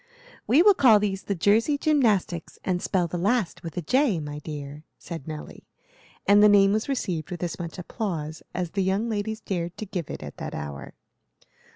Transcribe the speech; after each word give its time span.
"We 0.47 0.63
will 0.63 0.73
call 0.73 0.99
these 0.99 1.21
the 1.21 1.35
Jersey 1.35 1.77
Jymnastics, 1.77 2.57
and 2.65 2.81
spell 2.81 3.05
the 3.07 3.19
last 3.19 3.61
with 3.61 3.77
a 3.77 3.83
J, 3.83 4.19
my 4.19 4.39
dear," 4.39 4.83
said 4.97 5.27
Nelly; 5.27 5.67
and 6.27 6.41
the 6.41 6.49
name 6.49 6.73
was 6.73 6.89
received 6.89 7.29
with 7.29 7.43
as 7.43 7.59
much 7.59 7.77
applause 7.77 8.41
as 8.51 8.71
the 8.71 8.81
young 8.81 9.09
ladies 9.09 9.41
dared 9.41 9.77
to 9.77 9.85
give 9.85 10.09
it 10.09 10.23
at 10.23 10.37
that 10.37 10.55
hour. 10.55 10.95